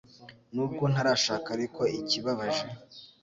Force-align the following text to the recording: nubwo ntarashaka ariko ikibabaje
nubwo 0.53 0.83
ntarashaka 0.91 1.47
ariko 1.57 1.81
ikibabaje 1.99 2.65